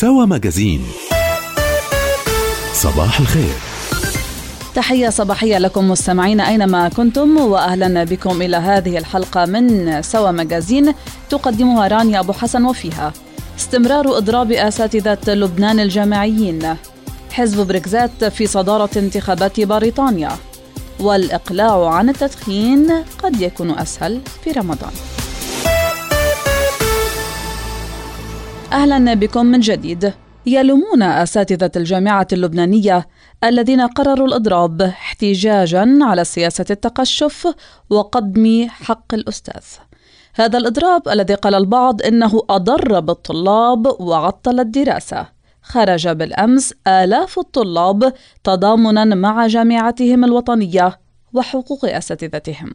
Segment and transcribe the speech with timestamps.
[0.00, 0.82] سوا مجازين
[2.72, 3.54] صباح الخير.
[4.74, 10.94] تحية صباحية لكم مستمعين أينما كنتم وأهلا بكم إلى هذه الحلقة من سوا مجازين
[11.30, 13.12] تقدمها رانيا أبو حسن وفيها.
[13.58, 16.76] استمرار إضراب أساتذة لبنان الجامعيين.
[17.32, 20.36] حزب بريكزات في صدارة انتخابات بريطانيا.
[21.00, 22.92] والإقلاع عن التدخين
[23.22, 24.92] قد يكون أسهل في رمضان.
[28.72, 30.12] أهلا بكم من جديد.
[30.46, 33.08] يلومون أساتذة الجامعة اللبنانية
[33.44, 37.54] الذين قرروا الإضراب احتجاجا على سياسة التقشف
[37.90, 39.62] وقدم حق الأستاذ.
[40.34, 45.26] هذا الإضراب الذي قال البعض إنه أضر بالطلاب وعطل الدراسة.
[45.62, 48.12] خرج بالأمس آلاف الطلاب
[48.44, 50.98] تضامنا مع جامعتهم الوطنية
[51.32, 52.74] وحقوق أساتذتهم.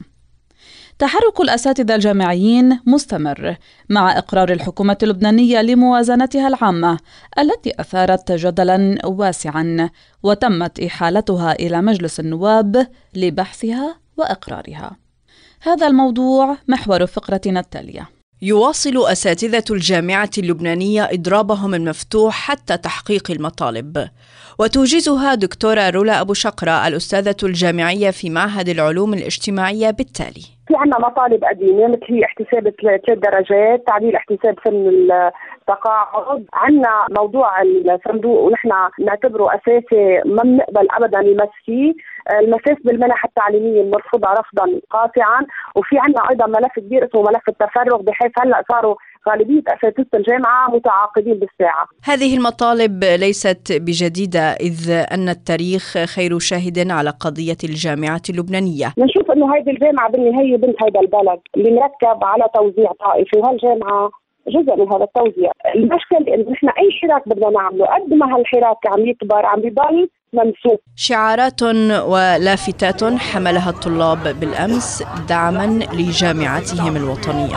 [1.01, 3.55] تحرك الأساتذة الجامعيين مستمر
[3.89, 6.99] مع إقرار الحكومة اللبنانية لموازنتها العامة
[7.39, 9.89] التي أثارت جدلا واسعا
[10.23, 14.97] وتمت إحالتها إلى مجلس النواب لبحثها وإقرارها.
[15.61, 18.09] هذا الموضوع محور فقرتنا التالية.
[18.41, 24.09] يواصل أساتذة الجامعة اللبنانية إضرابهم المفتوح حتى تحقيق المطالب
[24.59, 31.43] وتوجزها دكتورة رولا أبو شقرة الأستاذة الجامعية في معهد العلوم الاجتماعية بالتالي في عنا مطالب
[31.43, 36.45] قديمة مثل هي احتساب ثلاث درجات تعديل احتساب سن التقاعد.
[36.53, 41.93] عنا موضوع الصندوق ونحن نعتبره أساسي ما بنقبل أبدا المس فيه
[42.39, 45.41] المساس بالمنح التعليمية المرفوضة رفضا قاطعا.
[45.75, 48.95] وفي عنا أيضا ملف كبير اسمه ملف التفرغ بحيث هلأ صاروا
[49.29, 51.85] غالبية أساتذة الجامعة متعاقدين بالساعة.
[52.03, 58.87] هذه المطالب ليست بجديدة إذ أن التاريخ خير شاهد على قضية الجامعة اللبنانية.
[58.97, 64.09] نشوف أنه هذه الجامعة بالنهاية بنت هذا البلد اللي مركب على توزيع طائفي وهالجامعة
[64.47, 69.05] جزء من هذا التوزيع؟ المشكلة إنه نحن أي حراك بدنا نعمله؟ قد ما هالحراك عم
[69.05, 71.63] يكبر عم بيضل ممسوك شعارات
[72.07, 77.55] ولافتات حملها الطلاب بالأمس دعما لجامعتهم الوطنية.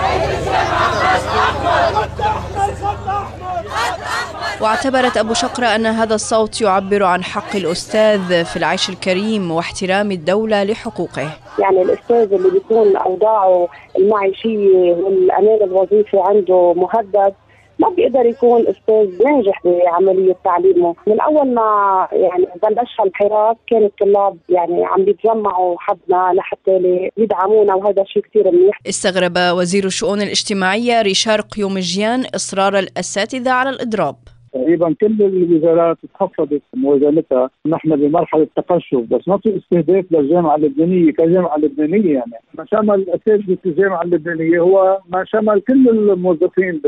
[4.60, 10.64] واعتبرت أبو شقرة أن هذا الصوت يعبر عن حق الأستاذ في العيش الكريم واحترام الدولة
[10.64, 11.30] لحقوقه.
[11.58, 17.34] يعني الأستاذ اللي بيكون أوضاعه المعيشية والأمان الوظيفي عنده مهدد
[17.78, 24.36] ما بيقدر يكون أستاذ ناجح بعملية تعليمه، من أول ما يعني بلش الحراك كان الطلاب
[24.48, 28.78] يعني عم بيتجمعوا حدنا لحتى يدعمونا وهذا شيء كثير منيح.
[28.88, 34.16] استغرب وزير الشؤون الاجتماعية ريشار قيومجيان إصرار الأساتذة على الإضراب.
[34.54, 37.50] تقريبا كل الوزارات تخفضت موازنتها.
[37.66, 42.32] نحن بمرحلة تقشف بس ما في استهداف للجامعة اللبنانية كجامعة لبنانية يعني.
[42.58, 46.80] ما شمل اساتذه الجامعة اللبنانية هو ما شمل كل الموظفين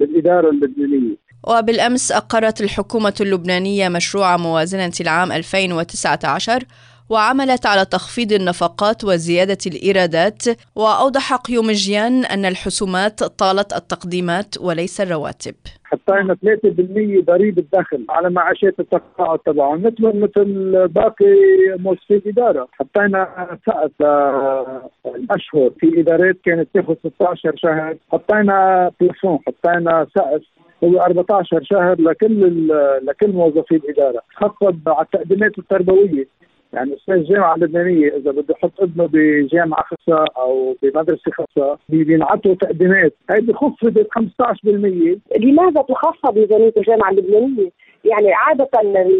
[0.00, 1.16] بالإدارة اللبنانية.
[1.48, 6.64] وبالأمس أقرت الحكومة اللبنانية مشروع موازنة العام 2019
[7.10, 10.42] وعملت على تخفيض النفقات وزيادة الإيرادات.
[10.76, 15.54] وأوضح قيومجيان أن الحسومات طالت التقديمات وليس الرواتب.
[15.84, 21.34] حطينا 3% ضريبه دخل على معاشات التقاعد تبعهم مثل مثل باقي
[21.78, 23.90] موظفي الإدارة، حطينا سقف
[25.06, 30.42] الاشهر في إدارات كانت تاخذ 16 شهر، حطينا بلافون، حطينا سقف
[30.84, 32.68] هو 14 شهر لكل
[33.02, 36.39] لكل موظفي الإدارة، خفض على التقديمات التربوية.
[36.72, 43.14] يعني أستاذ الجامعة اللبنانيه إذا بده يحط ابنه بجامعة خاصة أو بمدرسة خاصة بينعطوا تقديمات
[43.30, 44.18] هيدي خفضت 15%
[45.38, 47.70] لماذا تخفض ميزانيه الجامعة اللبنانية؟
[48.04, 48.68] يعني عادة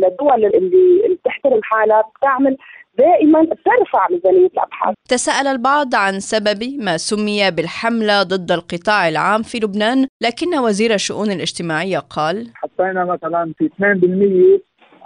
[0.08, 2.56] الدول اللي بتحترم حالها بتعمل
[2.98, 4.94] دائما ترفع ميزانية الأبحاث.
[5.08, 11.30] تساءل البعض عن سبب ما سمي بالحملة ضد القطاع العام في لبنان، لكن وزير الشؤون
[11.30, 14.60] الاجتماعية قال: حطينا مثلا في 2%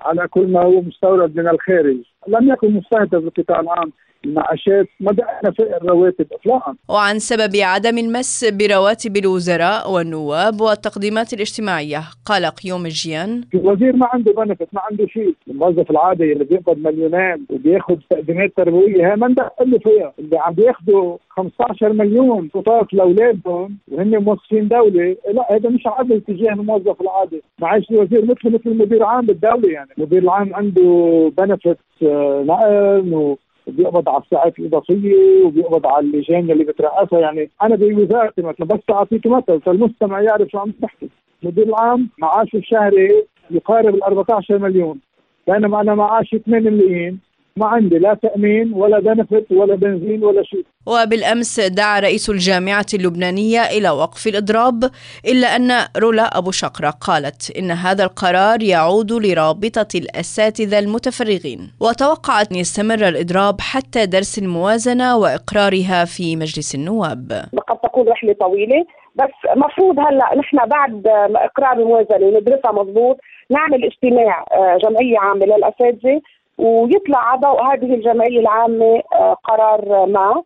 [0.04, 1.96] على كل ما هو مستورد من الخارج.
[2.28, 3.92] لم يكن مستهدف القطاع العام.
[4.26, 12.00] المعاشات ما دعنا في الرواتب اطلاقا وعن سبب عدم المس برواتب الوزراء والنواب والتقديمات الاجتماعية
[12.26, 13.40] قال قيوم الجيان.
[13.54, 15.34] الوزير ما عنده بنفت ما عنده شيء.
[15.48, 20.12] الموظف العادي اللي بيقبض مليونين وبياخذ تقديمات تربويه هي ما ندخل فيها.
[20.18, 26.52] اللي عم بياخذوا 15 مليون قطاط لأولادهم وهن موظفين دولة لا هذا مش عدل تجاه
[26.52, 27.42] الموظف العادي.
[27.58, 29.90] معاش الوزير مثله مثل المدير العام بالدولة يعني.
[29.98, 37.50] المدير العام عنده بنفت نقل وبيقبض على الساعات الإضافية وبيقبض على اللجان اللي بترأسها يعني
[37.62, 41.08] أنا بوزارتي مثلا بس اعطيك مثل فالمستمع يعرف شو عم تحكي.
[41.42, 45.00] المدير العام معاشه الشهري يقارب ال 14 مليون
[45.48, 47.20] بينما أنا معاشي 8 ملايين.
[47.58, 50.64] ما عندي لا تأمين ولا بنفت ولا بنزين ولا شيء.
[50.86, 54.84] وبالأمس دعا رئيس الجامعة اللبنانية إلى وقف الإضراب
[55.26, 61.60] إلا أن رولا أبو شقرة قالت إن هذا القرار يعود لرابطة الأساتذة المتفرغين.
[61.80, 67.44] وتوقعت أن يستمر الإضراب حتى درس الموازنة وإقرارها في مجلس النواب.
[67.68, 68.84] قد تكون رحلة طويلة
[69.14, 73.16] بس مفروض هلأ نحن بعد إقرار الموازنة ندرسها مضبوط
[73.50, 76.20] نعمل اجتماع آه، جمعية عامة للأساتذة
[76.58, 80.42] ويطلع على ضوء هذه الجمعية العامة آه، قرار ما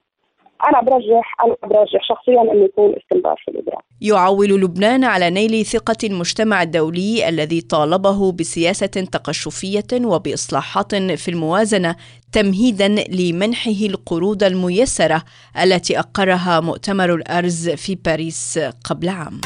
[0.64, 3.81] أنا برجح أنا برجح شخصيا إنه يكون استمرار في الإجراء.
[4.00, 11.96] يعول لبنان على نيل ثقة المجتمع الدولي الذي طالبه بسياسة تقشفية وبإصلاحات في الموازنة
[12.32, 15.22] تمهيدا لمنحه القروض الميسرة
[15.62, 19.40] التي أقرها مؤتمر الأرز في باريس قبل عام.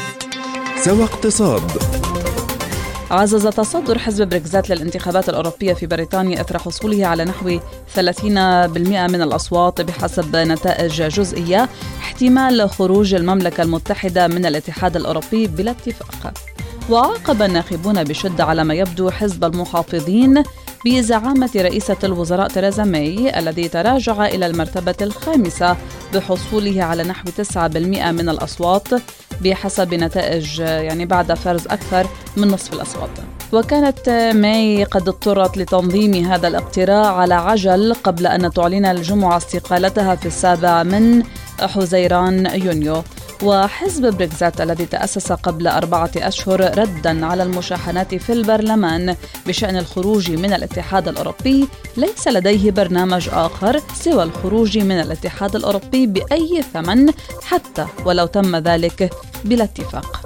[0.75, 2.02] سوى اقتصاد
[3.13, 7.59] عزز تصدر حزب بريكست للانتخابات الأوروبية في بريطانيا إثر حصوله على نحو
[7.95, 11.69] 30% من الأصوات بحسب نتائج جزئية
[11.99, 16.33] احتمال خروج المملكة المتحدة من الاتحاد الأوروبي بلا اتفاق.
[16.89, 20.43] وعاقب الناخبون بشدة على ما يبدو حزب المحافظين
[20.85, 25.77] بزعامة رئيسة الوزراء تيريزا ماي الذي تراجع إلى المرتبة الخامسة
[26.13, 27.57] بحصوله على نحو 9%
[28.11, 28.87] من الأصوات
[29.43, 32.07] بحسب نتائج يعني بعد فرز أكثر
[32.37, 33.09] من نصف الأصوات.
[33.53, 40.25] وكانت ماي قد اضطرت لتنظيم هذا الاقتراع على عجل قبل أن تعلن الجمعة استقالتها في
[40.25, 41.23] السابع من
[41.59, 43.03] حزيران يونيو.
[43.43, 49.15] وحزب بريكست الذي تأسس قبل أربعة أشهر ردا على المشاحنات في البرلمان
[49.47, 56.63] بشأن الخروج من الاتحاد الأوروبي ليس لديه برنامج آخر سوى الخروج من الاتحاد الأوروبي بأي
[56.73, 57.13] ثمن
[57.43, 59.13] حتى ولو تم ذلك
[59.45, 60.23] بلا اتفاق.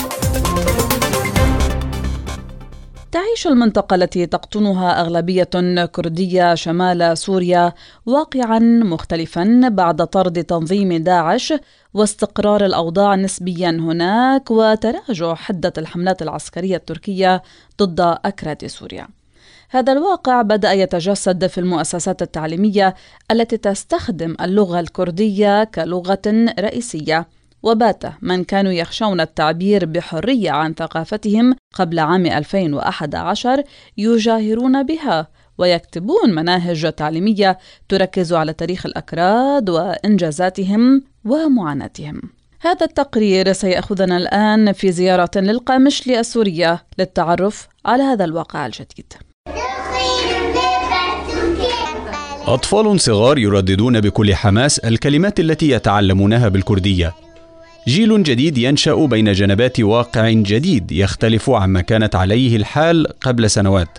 [3.12, 7.74] تعيش المنطقة التي تقطنها أغلبية كردية شمال سوريا
[8.06, 11.54] واقعا مختلفا بعد طرد تنظيم داعش
[11.94, 17.44] واستقرار الأوضاع نسبيا هناك وتراجع حدة الحملات العسكرية التركية
[17.82, 19.08] ضد أكراد سوريا.
[19.70, 22.96] هذا الواقع بدأ يتجسد في المؤسسات التعليمية
[23.32, 27.28] التي تستخدم اللغة الكردية كلغة رئيسية
[27.64, 33.64] وبات من كانوا يخشون التعبير بحرية عن ثقافتهم قبل عام 2011
[33.98, 35.28] يجاهرون بها
[35.58, 37.58] ويكتبون مناهج تعليمية
[37.90, 42.22] تركز على تاريخ الأكراد وإنجازاتهم ومعاناتهم.
[42.62, 49.14] هذا التقرير سيأخذنا الآن في زيارة للقامشلي السورية للتعرف على هذا الواقع الجديد.
[52.48, 57.14] أطفال صغار يرددون بكل حماس الكلمات التي يتعلمونها بالكردية
[57.88, 63.98] جيل جديد ينشأ بين جنبات واقع جديد يختلف عما كانت عليه الحال قبل سنوات.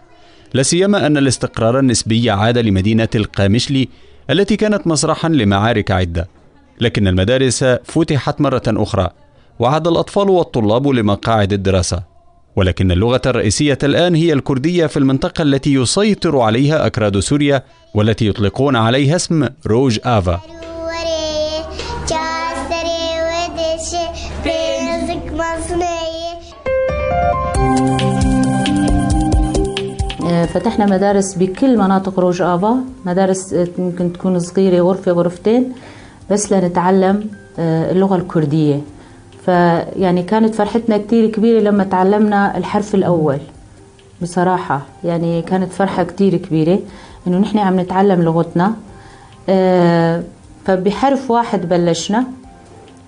[0.55, 3.89] لا سيما أن الاستقرار النسبي عاد لمدينة القامشلي
[4.31, 6.29] التي كانت مسرحا لمعارك عدة.
[6.81, 9.11] لكن المدارس فتحت مرة أخرى
[9.59, 12.03] وعاد الأطفال والطلاب لمقاعد الدراسة.
[12.57, 17.63] ولكن اللغة الرئيسية الآن هي الكردية في المنطقة التي يسيطر عليها أكراد سوريا
[17.95, 20.58] والتي يطلقون عليها اسم روج آفا.
[30.47, 35.73] فتحنا مدارس بكل مناطق روج آفا مدارس ممكن تكون صغيرة غرفة غرفتين
[36.31, 38.81] بس لنتعلم آه، اللغة الكردية.
[39.45, 43.39] فيعني كانت فرحتنا كتير كبيرة لما تعلمنا الحرف الأول.
[44.23, 46.79] بصراحة يعني كانت فرحة كتير كبيرة
[47.27, 48.73] إنه نحن عم نتعلم لغتنا.
[49.49, 50.23] آه،
[50.67, 52.25] فبحرف واحد بلشنا.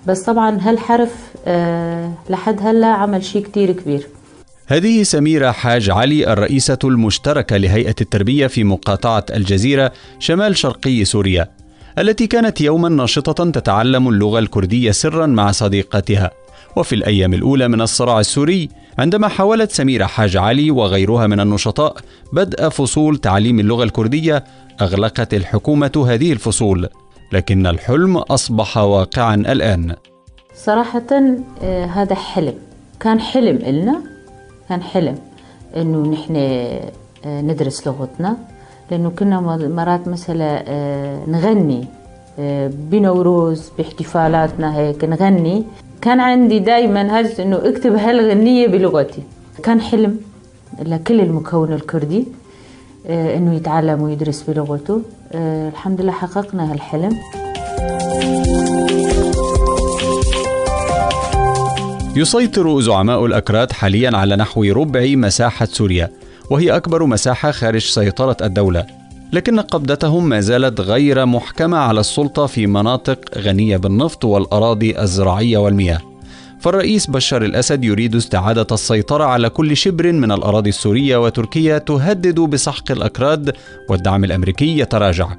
[0.07, 1.15] بس طبعا هالحرف
[1.47, 4.07] آه، لحد هلأ عمل شيء كتير كبير.
[4.71, 11.47] هذه سميرة حاج علي الرئيسة المشتركة لهيئة التربية في مقاطعة الجزيرة شمال شرقي سوريا
[11.99, 16.31] التي كانت يوما ناشطة تتعلم اللغة الكردية سرا مع صديقتها.
[16.75, 21.97] وفي الأيام الأولى من الصراع السوري عندما حاولت سميرة حاج علي وغيرها من النشطاء
[22.33, 24.43] بدء فصول تعليم اللغة الكردية
[24.81, 26.89] أغلقت الحكومة هذه الفصول
[27.31, 29.95] لكن الحلم أصبح واقعا الآن.
[30.55, 31.07] صراحة
[31.61, 32.53] آه، هذا حلم.
[32.99, 34.11] كان حلم إلنا
[34.69, 35.17] كان حلم
[35.77, 38.37] إنه نحن آه، ندرس لغتنا
[38.91, 41.85] لأنه كنا مرات مثلا آه، نغني
[42.39, 45.63] آه، بنوروز باحتفالاتنا هيك نغني.
[46.01, 49.23] كان عندي دائما هجس إنه اكتب هالغنية بلغتي.
[49.63, 50.19] كان حلم
[50.81, 52.27] لكل المكون الكردي
[53.09, 55.01] إنه يتعلم ويدرس بلغته.
[55.33, 57.17] الحمد لله حققنا هالحلم.
[62.15, 66.09] يسيطر زعماء الأكراد حاليا على نحو ربع مساحة سوريا
[66.49, 68.85] وهي أكبر مساحة خارج سيطرة الدولة.
[69.33, 75.99] لكن قبضتهم ما زالت غير محكمة على السلطة في مناطق غنية بالنفط والأراضي الزراعية والمياه.
[76.59, 82.91] فالرئيس بشار الأسد يريد استعادة السيطرة على كل شبر من الأراضي السورية وتركيا تهدد بسحق
[82.91, 83.53] الأكراد
[83.89, 85.29] والدعم الأمريكي يتراجع.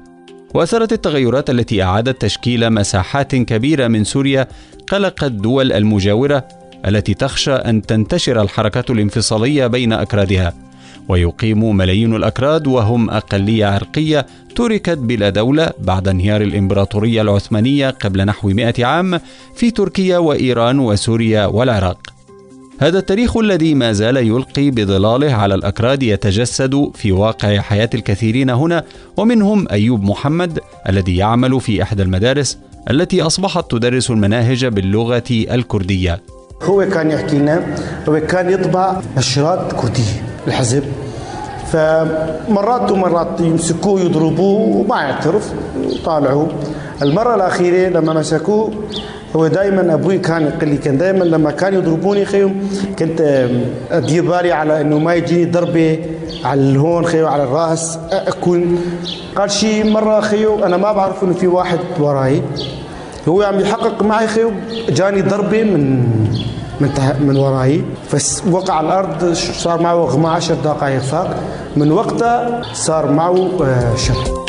[0.53, 4.47] واثرت التغيرات التي أعادت تشكيل مساحات كبيرة من سوريا
[4.87, 6.47] قلق الدول المجاورة
[6.87, 10.53] التي تخشى أن تنتشر الحركات الانفصالية بين أكرادها.
[11.09, 14.25] ويقيم ملايين الأكراد وهم أقلية عرقية
[14.55, 19.19] تركت بلا دولة بعد انهيار الإمبراطورية العثمانية قبل نحو 100 عام
[19.55, 22.13] في تركيا وإيران وسوريا والعراق.
[22.79, 28.83] هذا التاريخ الذي ما زال يلقي بظلاله على الأكراد يتجسد في واقع حياة الكثيرين هنا
[29.17, 30.59] ومنهم أيوب محمد
[30.89, 32.57] الذي يعمل في إحدى المدارس
[32.89, 36.21] التي أصبحت تدرس المناهج باللغة الكردية.
[36.61, 37.61] هو كان يحكي لنا
[38.09, 40.83] هو كان يطبع نشرات كردية الحزب
[41.71, 46.47] فمرات ومرات يمسكوه يضربوه وما يعترف يطالعوه
[47.01, 48.71] المرة الأخيرة لما مسكوه
[49.35, 52.51] هو دائما أبوي كان يقول لي كان دائما لما كان يضربوني خيو
[52.99, 53.47] كنت
[53.91, 55.99] أدير بالي على إنه ما يجيني ضربة
[56.45, 58.79] على الهون خيو على الرأس أكون.
[59.35, 62.41] قال شي مرة خيو أنا ما بعرف إنه في واحد وراي.
[63.27, 64.51] هو عم يحقق معي خيو
[64.89, 66.03] جاني ضربة من
[66.83, 67.83] من من وراي.
[68.09, 71.29] فوقع على الأرض صار معه غمى 10 دقائق فاق
[71.77, 73.35] من وقتها صار معه
[73.97, 74.43] شلل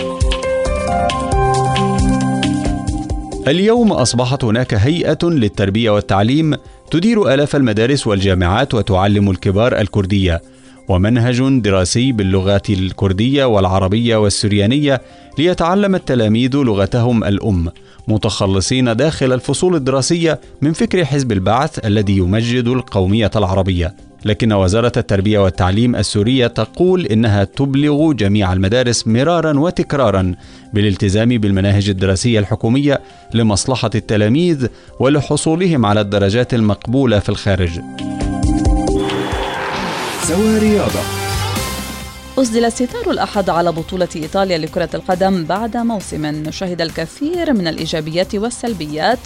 [3.48, 6.54] اليوم أصبحت هناك هيئة للتربية والتعليم
[6.90, 10.42] تدير آلاف المدارس والجامعات وتعلم الكبار الكردية
[10.88, 15.00] ومنهج دراسي باللغات الكردية والعربية والسريانية
[15.38, 17.70] ليتعلم التلاميذ لغتهم الأم.
[18.08, 23.94] متخلصين داخل الفصول الدراسية من فكر حزب البعث الذي يمجد القومية العربية
[24.24, 30.34] لكن وزارة التربية والتعليم السورية تقول إنها تبلغ جميع المدارس مرارا وتكرارا
[30.72, 33.00] بالالتزام بالمناهج الدراسية الحكومية
[33.34, 34.66] لمصلحة التلاميذ
[35.00, 37.80] ولحصولهم على الدرجات المقبولة في الخارج.
[40.22, 41.23] سوى رياضة
[42.38, 49.18] أسدل ستار الأحد على بطولة إيطاليا لكرة القدم بعد موسم شهد الكثير من الإيجابيات والسلبيات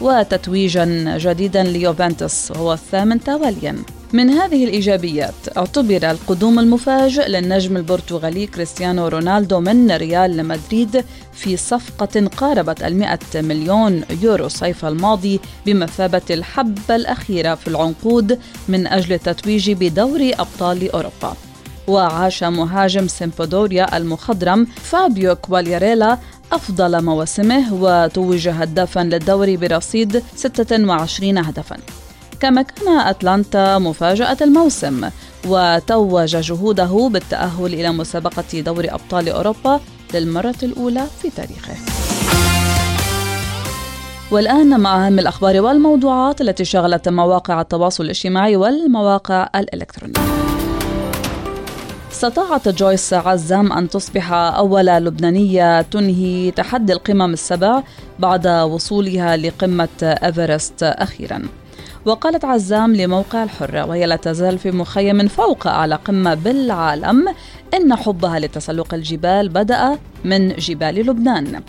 [0.00, 3.76] وتتويجا جديدا ليوفنتوس وهو الثامن تواليا
[4.12, 12.26] من هذه الإيجابيات اعتبر القدوم المفاجئ للنجم البرتغالي كريستيانو رونالدو من ريال مدريد في صفقة
[12.36, 20.32] قاربت المئة مليون يورو الصيف الماضي بمثابة الحبة الأخيرة في العنقود من أجل التتويج بدوري
[20.32, 21.45] أبطال أوروبا.
[21.88, 26.18] وعاش مهاجم سيمبودوريا المخضرم فابيو كوالياريلا
[26.52, 31.76] أفضل مواسمه وتوج هدافا للدوري برصيد 26 هدفا.
[32.40, 35.08] كما كان أتلانتا مفاجأة الموسم
[35.46, 39.80] وتوج جهوده بالتأهل إلى مسابقة دوري أبطال أوروبا
[40.14, 41.74] للمرة الأولى في تاريخه.
[44.30, 50.45] والآن مع أهم الأخبار والموضوعات التي شغلت مواقع التواصل الاجتماعي والمواقع الإلكترونية.
[52.16, 57.82] استطاعت جويس عزام أن تصبح أول لبنانية تنهي تحدي القمم السبع
[58.18, 61.42] بعد وصولها لقمة إيفرست أخيراً.
[62.06, 67.28] وقالت عزام لموقع الحرة وهي لا تزال في مخيم فوق أعلى قمة بالعالم
[67.74, 71.62] إن حبها لتسلق الجبال بدأ من جبال لبنان.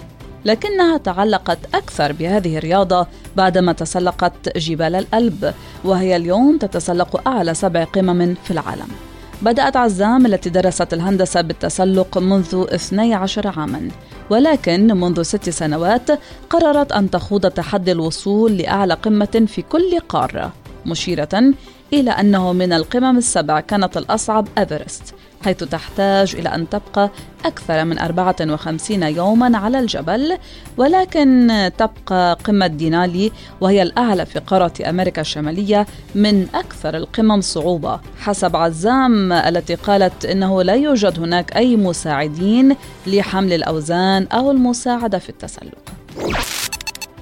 [0.46, 8.36] لكنها تعلقت أكثر بهذه الرياضة بعدما تسلقت جبال الألب وهي اليوم تتسلق أعلى سبع قمم
[8.44, 9.07] في العالم.
[9.42, 13.90] بدأت عزام التي درست الهندسة بالتسلق منذ 12 عاما.
[14.30, 16.10] ولكن منذ ست سنوات
[16.50, 20.54] قررت أن تخوض تحدي الوصول لأعلى قمة في كل قارة
[20.86, 21.54] مشيرة
[21.94, 25.14] إلى أنه من القمم السبع كانت الأصعب إيفرست
[25.46, 27.10] حيث تحتاج إلى أن تبقى
[27.46, 30.38] أكثر من 54 يوما على الجبل
[30.78, 38.00] ولكن تبقى قمة دينالي وهي الأعلى في قارة أمريكا الشمالية من أكثر القمم صعوبة.
[38.20, 42.76] حسب عزام التي قالت إنه لا يوجد هناك أي مساعدين
[43.08, 45.78] لحمل الأوزان أو المساعدة في التسلق.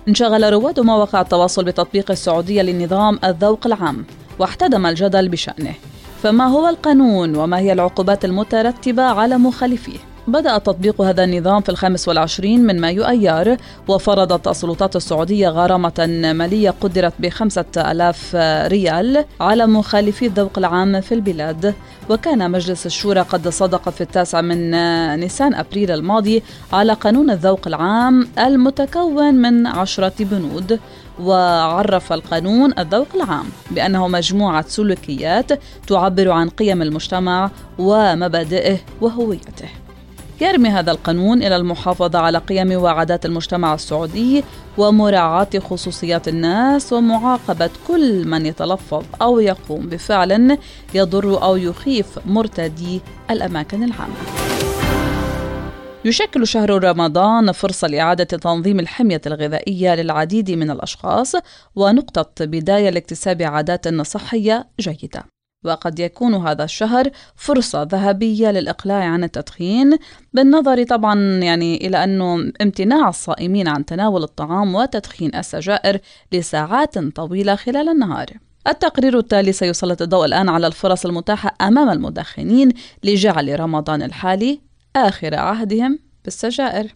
[0.07, 4.05] انشغل رواد مواقع التواصل بتطبيق السعودية لنظام الذوق العام
[4.39, 5.73] واحتدم الجدل بشأنه.
[6.23, 12.07] فما هو القانون وما هي العقوبات المترتبة على مخالفيه؟ بدأ تطبيق هذا النظام في الخامس
[12.07, 13.57] والعشرين من مايو أيار
[13.87, 18.35] وفرضت السلطات السعودية غرامة مالية قدرت بخمسة ألاف
[18.67, 21.73] ريال على مخالفي الذوق العام في البلاد
[22.09, 24.71] وكان مجلس الشورى قد صدق في التاسع من
[25.19, 26.43] نيسان أبريل الماضي
[26.73, 30.79] على قانون الذوق العام المتكون من عشرة بنود
[31.21, 35.51] وعرف القانون الذوق العام بأنه مجموعة سلوكيات
[35.87, 39.69] تعبر عن قيم المجتمع ومبادئه وهويته
[40.41, 44.43] يرمي هذا القانون إلى المحافظة على قيم وعادات المجتمع السعودي
[44.77, 50.57] ومراعاة خصوصيات الناس ومعاقبة كل من يتلفظ أو يقوم بفعل
[50.93, 54.44] يضر أو يخيف مرتدي الأماكن العامة.
[56.05, 61.35] يشكل شهر رمضان فرصة لإعادة تنظيم الحمية الغذائية للعديد من الأشخاص
[61.75, 65.23] ونقطة بداية لاكتساب عادات صحية جيدة.
[65.63, 69.97] وقد يكون هذا الشهر فرصة ذهبية للإقلاع عن التدخين
[70.33, 75.99] بالنظر طبعا يعني إلى أنه امتناع الصائمين عن تناول الطعام وتدخين السجائر
[76.31, 78.25] لساعات طويلة خلال النهار
[78.67, 82.71] التقرير التالي سيسلط الضوء الآن على الفرص المتاحة أمام المدخنين
[83.03, 84.64] لجعل رمضان الحالي
[84.95, 86.95] آخر عهدهم بالسجائر.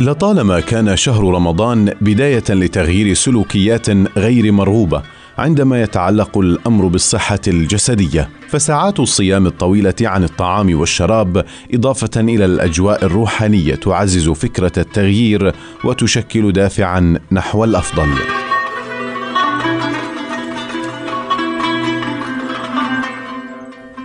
[0.00, 5.02] لطالما كان شهر رمضان بداية لتغيير سلوكيات غير مرغوبة
[5.38, 13.74] عندما يتعلق الأمر بالصحة الجسدية فساعات الصيام الطويلة عن الطعام والشراب إضافة إلى الأجواء الروحانية
[13.74, 15.52] تعزز فكرة التغيير
[15.84, 18.08] وتشكل دافعا نحو الأفضل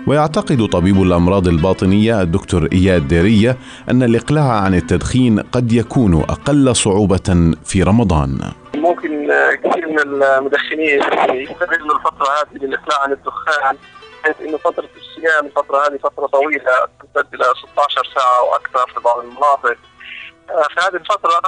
[0.08, 3.58] ويعتقد طبيب الأمراض الباطنية الدكتور إياد ديرية
[3.92, 8.40] أن الإقلاع عن التدخين قد يكون أقل صعوبة في رمضان.
[8.90, 9.28] ممكن
[9.64, 11.02] كثير من المدخنين
[11.34, 13.78] يستغلوا الفترة هذه للاقلاع عن الدخان
[14.24, 16.72] بحيث إنه فترة الصيام الفترة هذه فترة طويلة
[17.14, 17.44] تمتد إلى
[17.74, 19.78] 16 ساعة وأكثر في بعض المناطق.
[20.48, 21.42] في هذه الفترة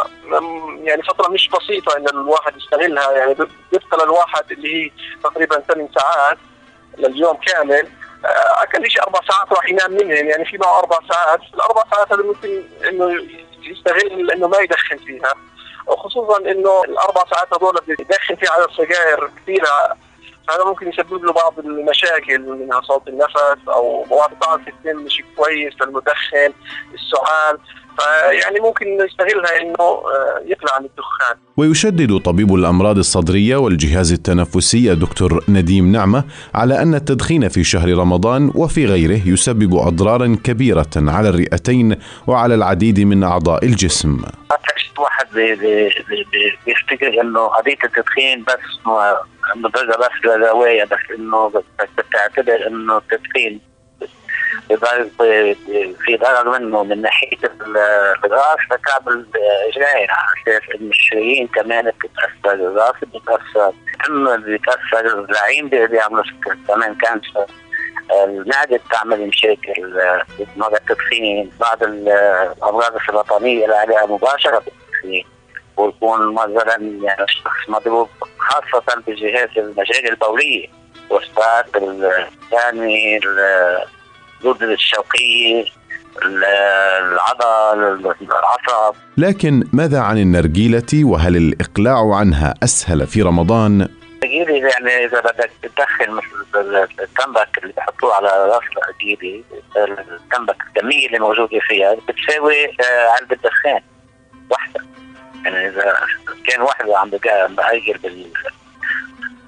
[0.83, 3.12] يعني فترة مش بسيطة إن الواحد يستغلها.
[3.12, 4.91] يعني بيبقى للواحد اللي هي
[5.24, 6.38] تقريبا ثمان ساعات
[6.98, 7.88] لليوم كامل.
[8.25, 10.12] أقل شيء أربع ساعات راح ينام منهم.
[10.29, 11.39] يعني في معه أربع ساعات.
[11.53, 13.27] الأربع ساعات هذا ممكن إنه
[13.63, 15.33] يستغل إنه ما يدخن فيها.
[15.91, 19.67] وخصوصا إنه الأربع ساعات هذول بيدخن فيها على السجائر كثيره
[20.50, 24.29] هذا ممكن يسبب له بعض المشاكل منها صوت النفس أو مواد
[24.65, 26.53] في الدم مش كويس للمدخن
[26.93, 27.57] السعال
[27.98, 31.36] فيعني ممكن يستغلها إنه آه، يقلع عن الدخان.
[31.57, 36.24] ويشدد طبيب الأمراض الصدرية والجهاز التنفسي الدكتور نديم نعمة
[36.55, 43.00] على أن التدخين في شهر رمضان وفي غيره يسبب أضرارا كبيرة على الرئتين وعلى العديد
[43.00, 44.22] من أعضاء الجسم.
[46.65, 48.59] بيفتكر إنه قضية التدخين بس
[49.55, 51.63] مضره بس للروايه بس إنه
[51.98, 53.61] بتعتبر إنه التدخين
[56.05, 57.37] في ضرر منه من ناحية
[58.25, 63.74] الرأس لكعب الرجلين على أساس المشريين كمان بتتأثر الرأس بتتأثر.
[64.09, 66.24] اما بيتأثر؟ الزعيم بيعملوا
[66.67, 67.46] كمان كانسر
[68.24, 70.00] المعدة بتعمل مشاكل
[70.55, 74.63] مرض التدخين بعض الأمراض السرطانية اللي عليها مباشرة.
[75.01, 75.25] بالتدخين
[75.77, 80.68] ويكون مثلا يعني الشخص مضروب خاصة بجهاز المجاري البولية
[81.09, 83.20] وسطات الثاني
[84.44, 85.66] الغدد الشوكيه
[86.25, 93.87] العضل العصب لكن ماذا عن النرجيلة؟ وهل الإقلاع عنها أسهل في رمضان؟
[94.24, 99.44] النرجيلة يعني إذا بدك تدخن مثل التنبك اللي بحطوه على راس النرجيلة
[100.11, 103.81] التنبك الكمية اللي موجودة فيها بتساوي آه، علبة دخان.
[104.51, 104.81] واحدة.
[105.46, 105.98] يعني إذا
[106.48, 107.09] كان واحد عم
[107.55, 108.31] بأجل بال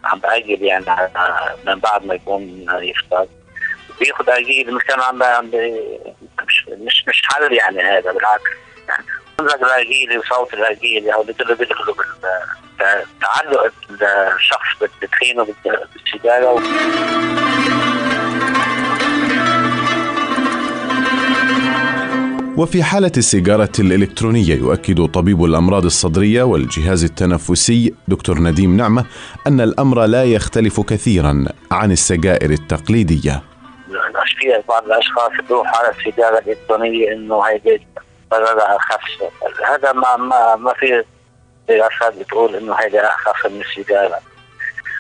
[0.04, 0.86] عم بأجل يعني
[1.66, 3.28] من بعد ما يكون يفطر
[4.00, 5.50] بياخد اجيل مش كان عم
[6.48, 8.52] مش مش مش حل يعني هذا بالعكس.
[8.88, 9.06] يعني
[9.40, 11.96] مزج الاجيلي وصوت الاجيلي أو بيدخلوا
[13.22, 13.72] تعلق
[14.36, 16.62] الشخص بالتدخين وبالسيجاره
[22.58, 29.06] وفي حالة السيجارة الإلكترونية يؤكد طبيب الأمراض الصدرية والجهاز التنفسي دكتور نديم نعمة
[29.48, 33.42] أن الأمر لا يختلف كثيرا عن السجائر التقليدية.
[34.40, 37.80] في بعض الأشخاص بيروحوا على السيجارة الإلكترونية إنه هي
[38.32, 39.24] ضررها أخف.
[39.70, 41.04] هذا ما ما ما في
[41.70, 44.20] دراسات بتقول إنه هيدا أخف من السيجارة.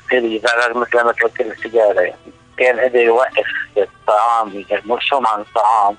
[0.09, 2.15] في ضرر مثل ما قلت السيجارة يعني
[2.57, 3.45] كان قدر يوقف
[3.77, 5.95] الطعام مرسوم عن الطعام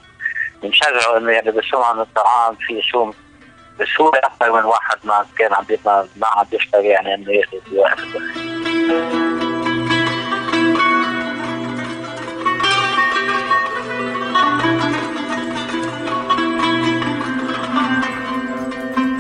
[0.65, 3.13] بنشجعه إنه يعني برسوم عن الطعام في شو
[3.81, 5.65] بسهوله أكثر من واحد ما كان عم
[6.17, 8.45] ما عم بيشتغل يعني إنه يوقف الدخان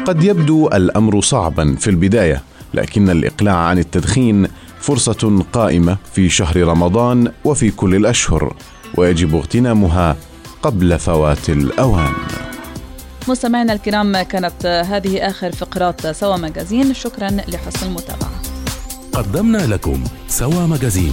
[0.07, 2.42] قد يبدو الأمر صعبا في البداية
[2.74, 4.48] لكن الإقلاع عن التدخين
[4.80, 8.57] فرصة قائمة في شهر رمضان وفي كل الأشهر
[8.96, 10.16] ويجب اغتنامها
[10.64, 12.12] قبل فوات الأوان.
[13.29, 18.31] مستمعينا الكرام كانت هذه آخر فقرات سوا ماجازين شكرا لحسن المتابعة.
[19.12, 21.12] قدمنا لكم سوا ماجازين